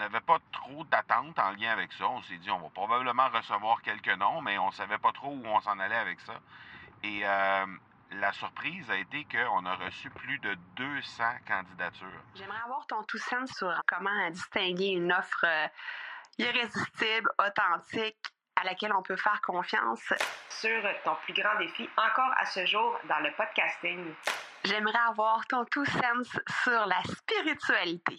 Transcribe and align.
n'avait 0.00 0.20
pas 0.20 0.38
trop 0.52 0.84
d'attentes 0.84 1.38
en 1.38 1.50
lien 1.52 1.70
avec 1.70 1.92
ça. 1.92 2.08
On 2.08 2.22
s'est 2.22 2.38
dit, 2.38 2.50
on 2.50 2.58
va 2.58 2.68
probablement 2.70 3.28
recevoir 3.28 3.80
quelques 3.82 4.16
noms, 4.18 4.40
mais 4.40 4.58
on 4.58 4.68
ne 4.68 4.72
savait 4.72 4.98
pas 4.98 5.12
trop 5.12 5.30
où 5.30 5.46
on 5.46 5.60
s'en 5.60 5.78
allait 5.78 5.96
avec 5.96 6.20
ça. 6.20 6.34
Et 7.02 7.20
euh, 7.24 7.66
la 8.12 8.32
surprise 8.32 8.90
a 8.90 8.96
été 8.96 9.26
qu'on 9.30 9.64
a 9.66 9.76
reçu 9.76 10.10
plus 10.10 10.38
de 10.38 10.54
200 10.76 11.24
candidatures. 11.46 12.22
J'aimerais 12.34 12.60
avoir 12.64 12.86
ton 12.86 13.02
tout 13.04 13.18
sens 13.18 13.50
sur 13.52 13.72
comment 13.86 14.30
distinguer 14.30 14.88
une 14.88 15.12
offre 15.12 15.44
euh, 15.44 15.68
irrésistible, 16.38 17.30
authentique, 17.38 18.18
à 18.56 18.64
laquelle 18.64 18.92
on 18.94 19.02
peut 19.02 19.16
faire 19.16 19.40
confiance. 19.42 20.12
Sur 20.48 20.82
ton 21.04 21.14
plus 21.24 21.34
grand 21.34 21.58
défi 21.58 21.88
encore 21.96 22.32
à 22.36 22.46
ce 22.46 22.66
jour 22.66 22.98
dans 23.08 23.20
le 23.20 23.30
podcasting. 23.36 24.14
J'aimerais 24.64 24.98
avoir 25.08 25.46
ton 25.46 25.64
tout 25.64 25.86
sens 25.86 26.38
sur 26.62 26.86
la 26.86 27.02
spiritualité. 27.04 28.18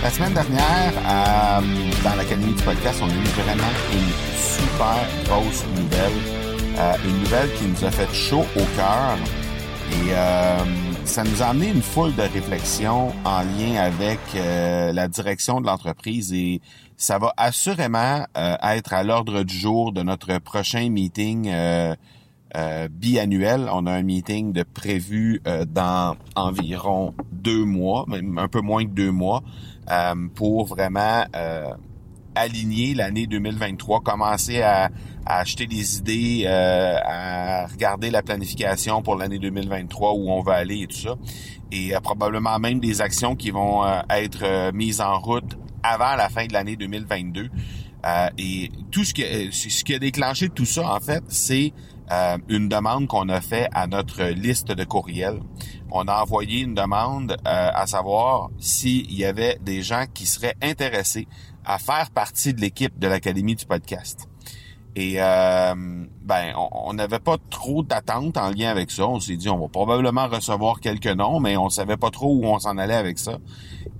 La 0.00 0.10
semaine 0.10 0.32
dernière, 0.32 0.92
euh, 0.96 1.60
dans 2.04 2.14
l'Académie 2.14 2.54
du 2.54 2.62
podcast, 2.62 3.00
on 3.02 3.08
a 3.08 3.12
eu 3.12 3.42
vraiment 3.42 3.64
une 3.92 4.12
super 4.38 4.96
grosse 5.24 5.64
nouvelle. 5.74 6.12
Euh, 6.78 6.94
une 7.04 7.18
nouvelle 7.18 7.52
qui 7.54 7.64
nous 7.64 7.84
a 7.84 7.90
fait 7.90 8.14
chaud 8.14 8.44
au 8.54 8.64
cœur. 8.76 9.18
Et 9.90 10.12
euh, 10.12 10.58
ça 11.04 11.24
nous 11.24 11.42
a 11.42 11.46
amené 11.46 11.70
une 11.70 11.82
foule 11.82 12.14
de 12.14 12.22
réflexions 12.22 13.12
en 13.24 13.40
lien 13.40 13.80
avec 13.80 14.20
la 14.34 15.08
direction 15.08 15.60
de 15.60 15.66
l'entreprise 15.66 16.32
et 16.32 16.60
ça 16.96 17.18
va 17.18 17.32
assurément 17.36 18.24
être 18.34 18.92
à 18.92 19.02
l'ordre 19.02 19.42
du 19.42 19.54
jour 19.56 19.92
de 19.92 20.02
notre 20.02 20.38
prochain 20.38 20.90
meeting 20.90 21.50
biannuel. 22.90 23.68
On 23.72 23.86
a 23.86 23.92
un 23.92 24.02
meeting 24.02 24.52
de 24.52 24.62
prévu 24.62 25.40
dans 25.66 26.16
environ 26.36 27.14
deux 27.38 27.64
mois, 27.64 28.04
même 28.08 28.38
un 28.38 28.48
peu 28.48 28.60
moins 28.60 28.84
que 28.84 28.90
deux 28.90 29.10
mois, 29.10 29.42
euh, 29.90 30.14
pour 30.34 30.66
vraiment 30.66 31.24
euh, 31.34 31.72
aligner 32.34 32.94
l'année 32.94 33.26
2023, 33.26 34.00
commencer 34.00 34.62
à, 34.62 34.90
acheter 35.26 35.66
des 35.66 35.98
idées, 35.98 36.44
euh, 36.46 36.96
à 37.04 37.66
regarder 37.66 38.10
la 38.10 38.22
planification 38.22 39.02
pour 39.02 39.16
l'année 39.16 39.38
2023, 39.38 40.14
où 40.14 40.30
on 40.30 40.42
va 40.42 40.54
aller 40.54 40.82
et 40.82 40.86
tout 40.86 40.96
ça. 40.96 41.16
Et 41.70 41.92
probablement 42.02 42.58
même 42.58 42.80
des 42.80 43.02
actions 43.02 43.36
qui 43.36 43.50
vont 43.50 43.84
être 44.08 44.72
mises 44.72 45.02
en 45.02 45.18
route 45.18 45.58
avant 45.82 46.16
la 46.16 46.30
fin 46.30 46.46
de 46.46 46.54
l'année 46.54 46.76
2022. 46.76 47.50
et 48.38 48.70
tout 48.90 49.04
ce 49.04 49.12
qui, 49.12 49.22
ce 49.52 49.84
qui 49.84 49.94
a 49.94 49.98
déclenché 49.98 50.48
tout 50.48 50.64
ça, 50.64 50.94
en 50.94 51.00
fait, 51.00 51.22
c'est 51.28 51.74
une 52.48 52.68
demande 52.68 53.06
qu'on 53.06 53.28
a 53.28 53.40
fait 53.40 53.68
à 53.72 53.86
notre 53.86 54.24
liste 54.24 54.68
de 54.68 54.84
courriels 54.84 55.40
on 55.90 56.06
a 56.08 56.22
envoyé 56.22 56.60
une 56.60 56.74
demande 56.74 57.32
euh, 57.32 57.70
à 57.74 57.86
savoir 57.86 58.50
s'il 58.58 59.12
y 59.12 59.24
avait 59.24 59.58
des 59.62 59.82
gens 59.82 60.04
qui 60.12 60.26
seraient 60.26 60.56
intéressés 60.62 61.26
à 61.64 61.78
faire 61.78 62.10
partie 62.10 62.54
de 62.54 62.60
l'équipe 62.60 62.98
de 62.98 63.08
l'Académie 63.08 63.54
du 63.54 63.66
podcast. 63.66 64.28
Et 64.96 65.16
euh, 65.18 65.74
ben, 66.22 66.54
on 66.56 66.92
n'avait 66.92 67.20
pas 67.20 67.36
trop 67.50 67.82
d'attentes 67.82 68.36
en 68.36 68.50
lien 68.50 68.70
avec 68.70 68.90
ça. 68.90 69.06
On 69.06 69.20
s'est 69.20 69.36
dit, 69.36 69.48
on 69.48 69.58
va 69.58 69.68
probablement 69.68 70.26
recevoir 70.26 70.80
quelques 70.80 71.06
noms, 71.06 71.40
mais 71.40 71.56
on 71.56 71.68
savait 71.68 71.96
pas 71.96 72.10
trop 72.10 72.34
où 72.34 72.44
on 72.46 72.58
s'en 72.58 72.78
allait 72.78 72.94
avec 72.94 73.18
ça. 73.18 73.38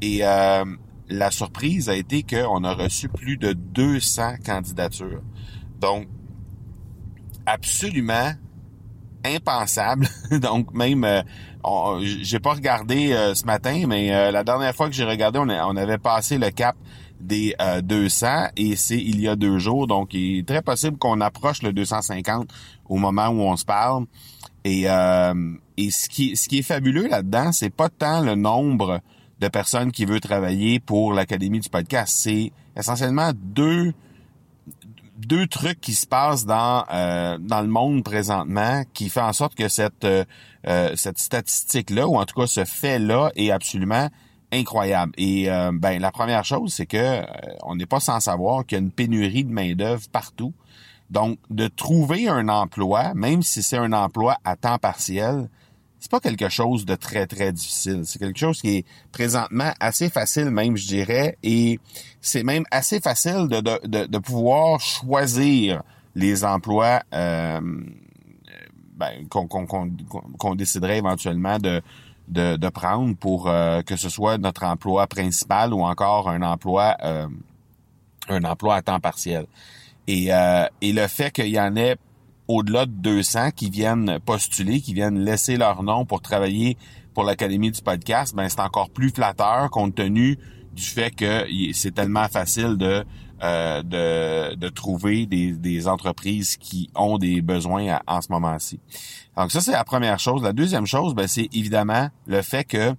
Et 0.01 0.21
euh, 0.23 0.65
la 1.09 1.31
surprise 1.31 1.89
a 1.89 1.95
été 1.95 2.25
qu'on 2.25 2.65
a 2.65 2.75
reçu 2.75 3.09
plus 3.09 3.37
de 3.37 3.53
200 3.53 4.39
candidatures. 4.45 5.23
Donc, 5.81 6.09
absolument 7.49 8.33
impensable. 9.25 10.09
Donc, 10.41 10.73
même 10.75 11.05
j'ai 12.01 12.39
pas 12.39 12.53
regardé 12.53 13.13
euh, 13.13 13.35
ce 13.35 13.45
matin, 13.45 13.85
mais 13.87 14.15
euh, 14.15 14.31
la 14.31 14.45
dernière 14.45 14.75
fois 14.75 14.89
que 14.89 14.95
j'ai 14.95 15.05
regardé, 15.05 15.39
on, 15.39 15.77
avait 15.77 15.99
passé 15.99 16.39
le 16.39 16.51
cap 16.51 16.77
des 17.21 17.55
200 17.83 18.27
euh, 18.27 18.47
et 18.57 18.77
c'est 18.77 18.97
il 18.97 19.21
y 19.21 19.29
a 19.29 19.37
deux 19.37 19.59
jours. 19.59 19.87
Donc, 19.87 20.15
il 20.15 20.41
est 20.41 20.49
très 20.49 20.63
possible 20.63 20.99
qu'on 20.99 21.21
approche 21.21 21.63
le 21.63 21.73
250 21.73 22.49
au 22.89 22.97
moment 22.97 23.29
où 23.29 23.41
on 23.41 23.57
se 23.57 23.65
parle. 23.65 24.05
Et, 24.65 24.83
et 24.83 25.91
ce, 25.91 26.09
qui, 26.09 26.37
ce 26.37 26.49
qui 26.49 26.59
est 26.59 26.63
fabuleux 26.63 27.09
là-dedans, 27.09 27.53
c'est 27.53 27.75
pas 27.75 27.89
tant 27.89 28.21
le 28.21 28.35
nombre 28.35 29.01
de 29.41 29.49
personnes 29.49 29.93
qui 29.93 30.05
veut 30.05 30.21
travailler 30.21 30.79
pour 30.79 31.13
l'Académie 31.13 31.61
du 31.61 31.69
podcast. 31.69 32.15
C'est 32.19 32.53
essentiellement 32.77 33.31
deux 33.35 33.95
deux 35.19 35.47
trucs 35.49 35.81
qui 35.81 35.95
se 35.95 36.07
passent 36.07 36.47
dans 36.47 36.85
euh, 36.93 37.39
dans 37.41 37.61
le 37.61 37.67
monde 37.67 38.05
présentement 38.05 38.85
qui 38.95 39.09
fait 39.11 39.21
en 39.21 39.33
sorte 39.33 39.55
que 39.55 39.69
cette 39.69 40.05
euh, 40.05 40.25
euh, 40.67 40.93
cette 40.95 41.19
statistique 41.19 41.91
là 41.91 42.07
ou 42.07 42.17
en 42.17 42.25
tout 42.25 42.41
cas 42.41 42.47
ce 42.47 42.65
fait 42.65 42.99
là 42.99 43.31
est 43.35 43.51
absolument 43.51 44.09
incroyable. 44.53 45.13
Et 45.19 45.47
ben 45.75 46.01
la 46.01 46.11
première 46.11 46.45
chose 46.45 46.73
c'est 46.73 46.87
que 46.87 47.21
on 47.65 47.77
n'est 47.77 47.87
pas 47.87 48.01
sans 48.01 48.19
savoir 48.21 48.65
qu'il 48.65 48.79
y 48.79 48.81
a 48.81 48.83
une 48.83 48.91
pénurie 48.91 49.45
de 49.45 49.53
main 49.53 49.75
d'œuvre 49.75 50.09
partout. 50.11 50.55
Donc 51.11 51.39
de 51.51 51.69
trouver 51.69 52.29
un 52.29 52.49
emploi, 52.49 53.13
même 53.15 53.43
si 53.43 53.63
c'est 53.63 53.77
un 53.77 53.93
emploi 53.93 54.39
à 54.45 54.57
temps 54.57 54.79
partiel, 54.79 55.51
c'est 56.01 56.11
pas 56.11 56.21
quelque 56.21 56.49
chose 56.49 56.85
de 56.85 56.95
très 56.95 57.27
très 57.27 57.53
difficile. 57.53 58.03
C'est 58.05 58.19
quelque 58.19 58.39
chose 58.39 58.61
qui 58.61 58.79
est 58.79 58.87
présentement 59.13 59.73
assez 59.81 60.09
facile 60.09 60.51
même, 60.51 60.77
je 60.77 60.87
dirais, 60.87 61.37
et 61.43 61.81
c'est 62.21 62.43
même 62.43 62.65
assez 62.71 63.01
facile 63.01 63.49
de, 63.49 63.61
de, 63.61 64.07
de, 64.07 64.19
pouvoir 64.19 64.81
choisir 64.81 65.83
les 66.15 66.45
emplois 66.45 67.03
euh, 67.15 67.61
ben, 68.95 69.29
qu'on 69.29 70.55
déciderait 70.55 70.99
éventuellement 70.99 71.59
de, 71.59 71.81
de, 72.29 72.57
de 72.57 72.69
prendre 72.69 73.17
pour 73.17 73.49
euh, 73.49 73.83
que 73.83 73.97
ce 73.97 74.09
soit 74.09 74.39
notre 74.39 74.65
emploi 74.65 75.07
principal 75.07 75.73
ou 75.73 75.83
encore 75.83 76.29
un 76.29 76.43
emploi 76.43 76.97
euh, 77.03 77.27
un 78.29 78.45
emploi 78.45 78.77
à 78.77 78.83
temps 78.83 79.01
partiel. 79.01 79.47
Et, 80.07 80.33
euh, 80.33 80.67
et 80.81 80.93
le 80.93 81.07
fait 81.07 81.31
qu'il 81.31 81.49
y 81.49 81.61
en 81.61 81.77
ait 81.77 81.97
au-delà 82.49 82.87
de 82.87 82.93
200 82.93 83.51
qui 83.53 83.71
viennent 83.71 84.19
postuler, 84.25 84.81
qui 84.81 84.95
viennent 84.95 85.21
laisser 85.21 85.57
leur 85.57 85.83
nom 85.83 86.05
pour 86.05 86.21
travailler 86.21 86.77
pour 87.15 87.25
l'Académie 87.25 87.71
du 87.71 87.83
podcast, 87.83 88.35
ben 88.35 88.49
c'est 88.49 88.61
encore 88.61 88.91
plus 88.91 89.11
flatteur 89.11 89.71
compte 89.71 89.95
tenu 89.95 90.39
du 90.73 90.83
fait 90.83 91.11
que 91.11 91.47
c'est 91.73 91.95
tellement 91.95 92.29
facile 92.29 92.77
de, 92.77 93.05
euh, 93.43 93.83
de, 93.83 94.55
de, 94.55 94.69
trouver 94.69 95.27
des, 95.27 95.53
des, 95.53 95.89
entreprises 95.89 96.57
qui 96.57 96.91
ont 96.95 97.19
des 97.19 97.43
besoins 97.43 97.99
en 98.07 98.21
ce 98.21 98.31
moment-ci. 98.31 98.79
Donc 99.37 99.51
ça, 99.51 99.61
c'est 99.61 99.73
la 99.73 99.85
première 99.85 100.21
chose. 100.21 100.43
La 100.43 100.53
deuxième 100.53 100.87
chose, 100.87 101.15
ben, 101.15 101.27
c'est 101.27 101.49
évidemment 101.53 102.09
le 102.27 102.43
fait 102.43 102.65
que 102.65 102.95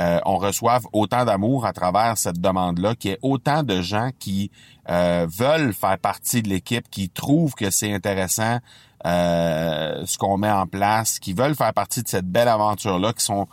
euh, 0.00 0.20
on 0.26 0.36
reçoive 0.36 0.86
autant 0.92 1.24
d'amour 1.24 1.64
à 1.64 1.72
travers 1.72 2.18
cette 2.18 2.40
demande-là, 2.40 2.94
qu'il 2.94 3.12
y 3.12 3.14
ait 3.14 3.18
autant 3.22 3.62
de 3.62 3.80
gens 3.80 4.10
qui 4.18 4.50
euh, 4.90 5.26
veulent 5.28 5.72
faire 5.72 5.98
partie 5.98 6.42
de 6.42 6.48
l'équipe, 6.48 6.88
qui 6.90 7.08
trouvent 7.08 7.54
que 7.54 7.70
c'est 7.70 7.92
intéressant 7.92 8.58
euh, 9.06 10.02
ce 10.04 10.18
qu'on 10.18 10.36
met 10.36 10.50
en 10.50 10.66
place, 10.66 11.18
qui 11.18 11.32
veulent 11.32 11.54
faire 11.54 11.72
partie 11.72 12.02
de 12.02 12.08
cette 12.08 12.26
belle 12.26 12.48
aventure-là, 12.48 13.12
qui 13.12 13.24
sont 13.24 13.48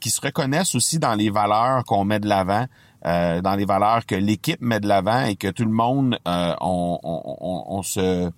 qui 0.00 0.10
se 0.10 0.20
reconnaissent 0.20 0.76
aussi 0.76 1.00
dans 1.00 1.16
les 1.16 1.30
valeurs 1.30 1.82
qu'on 1.82 2.04
met 2.04 2.20
de 2.20 2.28
l'avant, 2.28 2.66
dans 3.02 3.56
les 3.58 3.64
valeurs 3.64 4.06
que 4.06 4.14
l'équipe 4.14 4.60
met 4.60 4.78
de 4.78 4.86
l'avant 4.86 5.24
et 5.24 5.34
que 5.34 5.48
tout 5.48 5.64
le 5.64 5.72
monde 5.72 6.16
on, 6.24 7.00
on, 7.02 7.64
on, 7.66 7.82
se 7.82 8.30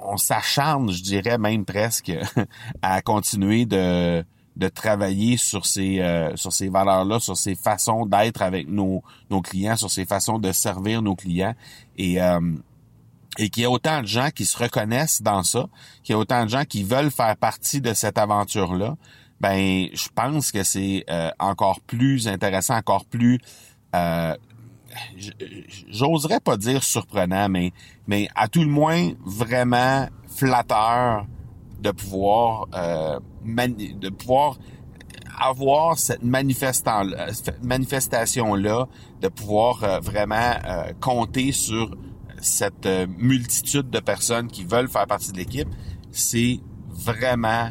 on 0.00 0.16
s'acharne, 0.16 0.90
je 0.90 1.00
dirais 1.00 1.38
même 1.38 1.64
presque, 1.64 2.10
à 2.82 3.02
continuer 3.02 3.66
de 3.66 4.24
de 4.56 4.68
travailler 4.68 5.36
sur 5.36 5.66
ces 5.66 6.00
euh, 6.00 6.36
sur 6.36 6.52
ces 6.52 6.68
valeurs-là, 6.68 7.20
sur 7.20 7.36
ces 7.36 7.54
façons 7.54 8.06
d'être 8.06 8.42
avec 8.42 8.68
nos 8.68 9.02
nos 9.30 9.40
clients, 9.40 9.76
sur 9.76 9.90
ces 9.90 10.04
façons 10.04 10.38
de 10.38 10.52
servir 10.52 11.02
nos 11.02 11.16
clients. 11.16 11.54
Et 11.96 12.20
euh, 12.20 12.40
et 13.38 13.48
qu'il 13.48 13.62
y 13.62 13.66
a 13.66 13.70
autant 13.70 14.02
de 14.02 14.06
gens 14.06 14.28
qui 14.34 14.44
se 14.44 14.58
reconnaissent 14.58 15.22
dans 15.22 15.42
ça, 15.42 15.66
qu'il 16.02 16.12
y 16.12 16.16
a 16.16 16.18
autant 16.18 16.44
de 16.44 16.50
gens 16.50 16.64
qui 16.64 16.82
veulent 16.82 17.10
faire 17.10 17.34
partie 17.36 17.80
de 17.80 17.94
cette 17.94 18.18
aventure-là, 18.18 18.96
ben 19.40 19.88
je 19.94 20.08
pense 20.14 20.52
que 20.52 20.62
c'est 20.62 21.04
euh, 21.08 21.30
encore 21.38 21.80
plus 21.80 22.28
intéressant, 22.28 22.76
encore 22.76 23.06
plus 23.06 23.40
j'oserais 25.88 26.40
pas 26.40 26.56
dire 26.56 26.82
surprenant, 26.82 27.48
mais 27.48 27.72
mais 28.06 28.28
à 28.34 28.48
tout 28.48 28.60
le 28.60 28.68
moins 28.68 29.12
vraiment 29.24 30.08
flatteur 30.26 31.26
de 31.82 31.90
pouvoir 31.90 32.68
euh, 32.74 33.18
de 33.44 34.08
pouvoir 34.08 34.56
avoir 35.40 35.98
cette 35.98 36.22
manifestation-là, 36.22 38.86
de 39.20 39.28
pouvoir 39.28 39.82
euh, 39.82 39.98
vraiment 40.00 40.54
euh, 40.64 40.92
compter 41.00 41.52
sur 41.52 41.96
cette 42.40 42.86
euh, 42.86 43.06
multitude 43.18 43.90
de 43.90 44.00
personnes 44.00 44.48
qui 44.48 44.64
veulent 44.64 44.88
faire 44.88 45.06
partie 45.06 45.30
de 45.32 45.36
l'équipe, 45.38 45.68
c'est 46.10 46.60
vraiment 46.88 47.70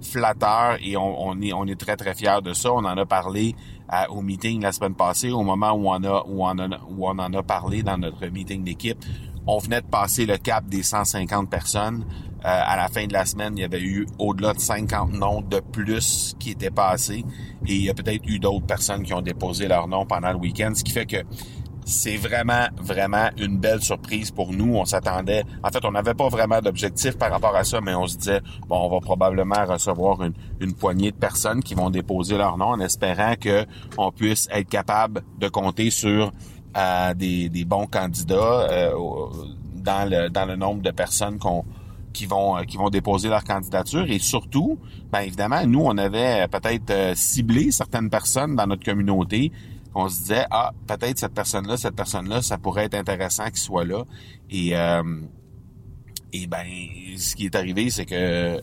flatteur 0.00 0.78
et 0.82 0.96
on, 0.96 1.40
est 1.40 1.52
on 1.52 1.64
est 1.66 1.78
très 1.78 1.96
très 1.96 2.14
fiers 2.14 2.40
de 2.42 2.52
ça. 2.52 2.72
On 2.72 2.84
en 2.84 2.96
a 2.96 3.06
parlé 3.06 3.54
au 4.08 4.22
meeting 4.22 4.62
la 4.62 4.72
semaine 4.72 4.94
passée, 4.94 5.30
au 5.30 5.42
moment 5.42 5.72
où 5.72 5.88
on 5.88 6.02
a 6.02 6.24
où 6.26 6.44
on, 6.44 6.56
où 6.90 7.06
on 7.06 7.18
en 7.18 7.32
a 7.32 7.42
parlé 7.42 7.82
dans 7.82 7.98
notre 7.98 8.26
meeting 8.26 8.64
d'équipe. 8.64 8.98
On 9.46 9.58
venait 9.58 9.80
de 9.80 9.86
passer 9.86 10.26
le 10.26 10.38
cap 10.38 10.66
des 10.66 10.82
150 10.82 11.48
personnes. 11.50 12.04
Euh, 12.44 12.48
à 12.48 12.76
la 12.76 12.88
fin 12.88 13.06
de 13.06 13.12
la 13.12 13.24
semaine, 13.24 13.56
il 13.56 13.60
y 13.60 13.64
avait 13.64 13.80
eu 13.80 14.06
au-delà 14.18 14.52
de 14.52 14.58
50 14.58 15.12
noms 15.12 15.42
de 15.42 15.60
plus 15.60 16.34
qui 16.40 16.50
étaient 16.50 16.70
passés. 16.70 17.24
Et 17.66 17.74
il 17.74 17.84
y 17.84 17.90
a 17.90 17.94
peut-être 17.94 18.26
eu 18.26 18.38
d'autres 18.38 18.66
personnes 18.66 19.04
qui 19.04 19.14
ont 19.14 19.22
déposé 19.22 19.68
leur 19.68 19.86
nom 19.86 20.06
pendant 20.06 20.32
le 20.32 20.38
week-end, 20.38 20.72
ce 20.74 20.82
qui 20.82 20.92
fait 20.92 21.06
que 21.06 21.18
c'est 21.84 22.16
vraiment, 22.16 22.66
vraiment 22.80 23.28
une 23.38 23.58
belle 23.58 23.82
surprise 23.82 24.30
pour 24.30 24.52
nous. 24.52 24.74
On 24.76 24.84
s'attendait, 24.84 25.44
en 25.62 25.70
fait, 25.70 25.84
on 25.84 25.92
n'avait 25.92 26.14
pas 26.14 26.28
vraiment 26.28 26.60
d'objectif 26.60 27.16
par 27.16 27.30
rapport 27.30 27.54
à 27.54 27.64
ça, 27.64 27.80
mais 27.80 27.94
on 27.94 28.06
se 28.06 28.16
disait, 28.16 28.40
bon, 28.68 28.76
on 28.76 28.88
va 28.88 29.00
probablement 29.00 29.64
recevoir 29.66 30.18
une, 30.60 30.74
poignée 30.74 31.10
de 31.10 31.16
personnes 31.16 31.62
qui 31.62 31.74
vont 31.74 31.90
déposer 31.90 32.36
leur 32.38 32.56
nom 32.56 32.66
en 32.66 32.80
espérant 32.80 33.34
que 33.38 33.66
on 33.98 34.10
puisse 34.10 34.48
être 34.50 34.68
capable 34.68 35.22
de 35.38 35.48
compter 35.48 35.90
sur 35.90 36.32
euh, 36.76 37.14
des, 37.14 37.64
bons 37.66 37.86
candidats 37.86 38.66
euh, 38.70 38.92
dans 39.74 40.08
le 40.08 40.30
dans 40.30 40.46
le 40.46 40.56
nombre 40.56 40.82
de 40.82 40.90
personnes 40.90 41.38
qu'on 41.38 41.64
qui 42.12 42.26
vont 42.26 42.56
euh, 42.56 42.62
qui 42.64 42.76
vont 42.76 42.90
déposer 42.90 43.28
leur 43.28 43.44
candidature 43.44 44.08
et 44.10 44.18
surtout, 44.18 44.78
bien 45.12 45.22
évidemment, 45.22 45.66
nous 45.66 45.80
on 45.80 45.96
avait 45.98 46.46
peut-être 46.48 46.90
euh, 46.90 47.14
ciblé 47.14 47.70
certaines 47.70 48.10
personnes 48.10 48.56
dans 48.56 48.66
notre 48.66 48.84
communauté. 48.84 49.52
On 49.94 50.08
se 50.08 50.20
disait 50.20 50.46
ah 50.50 50.72
peut-être 50.86 51.18
cette 51.18 51.34
personne-là, 51.34 51.76
cette 51.76 51.96
personne-là, 51.96 52.42
ça 52.42 52.58
pourrait 52.58 52.84
être 52.84 52.94
intéressant 52.94 53.44
qu'il 53.46 53.58
soit 53.58 53.84
là. 53.84 54.04
Et 54.50 54.76
euh, 54.76 55.02
et 56.32 56.46
ben 56.46 56.64
ce 57.18 57.34
qui 57.34 57.44
est 57.44 57.54
arrivé, 57.54 57.90
c'est 57.90 58.06
que 58.06 58.58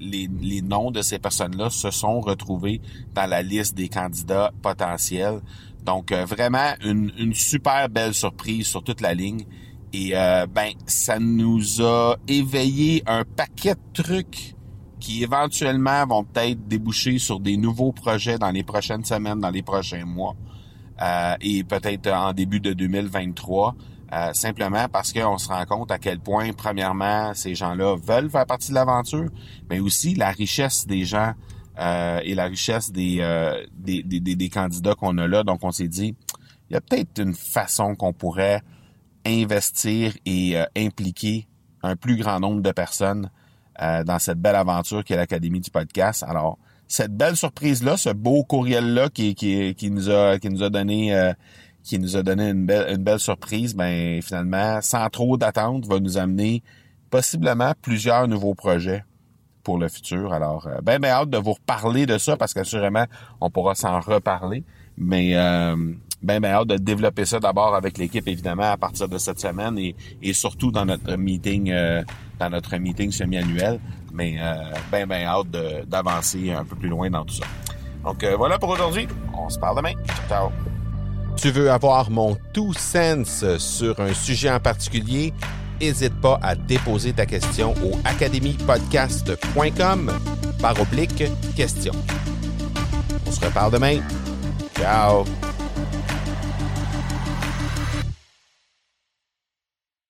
les, 0.00 0.30
les 0.40 0.62
noms 0.62 0.90
de 0.90 1.02
ces 1.02 1.18
personnes-là 1.18 1.68
se 1.68 1.90
sont 1.90 2.20
retrouvés 2.20 2.80
dans 3.14 3.28
la 3.28 3.42
liste 3.42 3.76
des 3.76 3.90
candidats 3.90 4.50
potentiels. 4.62 5.40
Donc 5.84 6.10
vraiment 6.10 6.72
une, 6.82 7.12
une 7.18 7.34
super 7.34 7.90
belle 7.90 8.14
surprise 8.14 8.66
sur 8.66 8.82
toute 8.82 9.02
la 9.02 9.12
ligne. 9.12 9.44
Et 9.92 10.12
euh, 10.14 10.46
ben, 10.46 10.72
ça 10.86 11.18
nous 11.18 11.82
a 11.82 12.16
éveillé 12.26 13.02
un 13.06 13.24
paquet 13.24 13.74
de 13.74 14.02
trucs 14.02 14.54
qui 15.00 15.22
éventuellement 15.22 16.06
vont 16.06 16.24
peut-être 16.24 16.66
déboucher 16.66 17.18
sur 17.18 17.40
des 17.40 17.56
nouveaux 17.56 17.92
projets 17.92 18.38
dans 18.38 18.50
les 18.50 18.62
prochaines 18.62 19.04
semaines, 19.04 19.40
dans 19.40 19.50
les 19.50 19.62
prochains 19.62 20.04
mois, 20.04 20.34
euh, 21.02 21.34
et 21.40 21.64
peut-être 21.64 22.10
en 22.10 22.32
début 22.32 22.60
de 22.60 22.72
2023. 22.72 23.74
Euh, 24.14 24.32
simplement 24.34 24.88
parce 24.90 25.12
qu'on 25.12 25.38
se 25.38 25.48
rend 25.48 25.64
compte 25.64 25.90
à 25.90 25.98
quel 25.98 26.20
point, 26.20 26.52
premièrement, 26.52 27.32
ces 27.34 27.54
gens-là 27.54 27.96
veulent 27.96 28.30
faire 28.30 28.46
partie 28.46 28.68
de 28.68 28.74
l'aventure, 28.74 29.28
mais 29.70 29.80
aussi 29.80 30.14
la 30.14 30.30
richesse 30.30 30.86
des 30.86 31.04
gens 31.04 31.32
et 31.78 32.34
la 32.34 32.44
richesse 32.44 32.92
des, 32.92 33.16
des, 33.74 34.02
des, 34.02 34.20
des 34.20 34.48
candidats 34.50 34.94
qu'on 34.94 35.16
a 35.16 35.26
là. 35.26 35.42
Donc, 35.42 35.60
on 35.62 35.72
s'est 35.72 35.88
dit, 35.88 36.14
il 36.68 36.74
y 36.74 36.76
a 36.76 36.82
peut-être 36.82 37.18
une 37.18 37.34
façon 37.34 37.94
qu'on 37.94 38.12
pourrait 38.12 38.60
investir 39.26 40.14
et 40.26 40.58
euh, 40.58 40.64
impliquer 40.76 41.46
un 41.82 41.96
plus 41.96 42.16
grand 42.16 42.40
nombre 42.40 42.62
de 42.62 42.72
personnes 42.72 43.30
euh, 43.80 44.04
dans 44.04 44.18
cette 44.18 44.38
belle 44.38 44.56
aventure 44.56 45.04
qui 45.04 45.12
est 45.12 45.16
l'Académie 45.16 45.60
du 45.60 45.70
podcast. 45.70 46.24
Alors, 46.26 46.58
cette 46.88 47.16
belle 47.16 47.36
surprise-là, 47.36 47.96
ce 47.96 48.10
beau 48.10 48.44
courriel-là 48.44 49.08
qui, 49.08 49.34
qui, 49.34 49.74
qui, 49.74 49.90
nous 49.90 50.10
a 50.10 50.38
qui 50.38 50.50
nous 50.50 50.62
a 50.62 50.70
donné 50.70 51.14
euh, 51.14 51.32
qui 51.82 51.98
nous 51.98 52.16
a 52.16 52.22
donné 52.22 52.50
une 52.50 52.66
belle, 52.66 52.94
une 52.94 53.02
belle 53.02 53.18
surprise, 53.18 53.74
ben 53.74 54.20
finalement, 54.22 54.80
sans 54.82 55.08
trop 55.08 55.36
d'attente, 55.36 55.86
va 55.86 55.98
nous 55.98 56.18
amener 56.18 56.62
possiblement 57.10 57.72
plusieurs 57.82 58.28
nouveaux 58.28 58.54
projets 58.54 59.04
pour 59.64 59.78
le 59.78 59.88
futur. 59.88 60.32
Alors, 60.32 60.68
ben, 60.82 61.00
ben 61.00 61.08
hâte 61.08 61.30
de 61.30 61.38
vous 61.38 61.54
reparler 61.54 62.06
de 62.06 62.18
ça 62.18 62.36
parce 62.36 62.54
qu'assurément, 62.54 63.06
on 63.40 63.50
pourra 63.50 63.74
s'en 63.74 63.98
reparler. 63.98 64.64
Mais 64.96 65.34
ben, 66.22 66.40
ben 66.40 66.52
hâte 66.52 66.68
de 66.68 66.76
développer 66.76 67.24
ça 67.24 67.40
d'abord 67.40 67.74
avec 67.74 67.98
l'équipe, 67.98 68.28
évidemment, 68.28 68.70
à 68.70 68.76
partir 68.76 69.08
de 69.08 69.18
cette 69.18 69.40
semaine 69.40 69.76
et, 69.78 70.32
surtout 70.32 70.70
dans 70.70 70.84
notre 70.84 71.16
meeting, 71.16 71.70
euh, 71.70 72.04
dans 72.38 72.50
notre 72.50 72.76
meeting 72.76 73.10
semi-annuel. 73.10 73.80
Mais 74.12 74.36
euh, 74.38 74.54
ben 74.90 75.10
hâte 75.10 75.50
d'avancer 75.86 76.52
un 76.52 76.64
peu 76.64 76.76
plus 76.76 76.88
loin 76.88 77.10
dans 77.10 77.24
tout 77.24 77.34
ça. 77.34 77.44
Donc 78.04 78.22
euh, 78.22 78.36
voilà 78.36 78.58
pour 78.58 78.68
aujourd'hui. 78.68 79.08
On 79.36 79.48
se 79.48 79.58
parle 79.58 79.78
demain. 79.78 79.94
Ciao. 80.28 80.50
Tu 81.36 81.50
veux 81.50 81.70
avoir 81.70 82.10
mon 82.10 82.36
tout 82.52 82.74
sens 82.74 83.44
sur 83.58 83.98
un 84.00 84.12
sujet 84.12 84.50
en 84.50 84.60
particulier? 84.60 85.32
N'hésite 85.80 86.20
pas 86.20 86.38
à 86.42 86.54
déposer 86.54 87.12
ta 87.12 87.26
question 87.26 87.74
au 87.84 87.98
academypodcast.com 88.04 90.12
par 90.60 90.80
oblique 90.80 91.24
question. 91.56 91.92
On 93.26 93.32
se 93.32 93.44
reparle 93.44 93.72
demain. 93.72 93.98
Ciao! 94.78 95.24